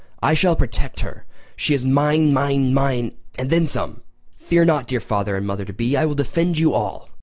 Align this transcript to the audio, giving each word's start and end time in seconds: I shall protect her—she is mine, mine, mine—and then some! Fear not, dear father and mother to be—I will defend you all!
I 0.23 0.33
shall 0.33 0.55
protect 0.55 1.01
her—she 1.01 1.75
is 1.75 1.85
mine, 1.85 2.33
mine, 2.33 2.73
mine—and 2.73 3.51
then 3.51 3.67
some! 3.67 4.01
Fear 4.39 4.65
not, 4.65 4.87
dear 4.87 4.99
father 4.99 5.35
and 5.37 5.45
mother 5.45 5.63
to 5.63 5.73
be—I 5.73 6.05
will 6.05 6.15
defend 6.15 6.57
you 6.57 6.73
all! 6.73 7.09